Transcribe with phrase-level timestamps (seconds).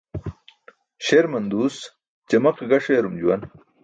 [1.05, 1.75] Śerman duus
[2.29, 3.41] ćamaqe gaṣ eerum juwan.